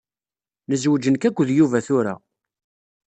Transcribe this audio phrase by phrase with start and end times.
[0.69, 2.15] Nezweǧ nekk akked Yuba tura.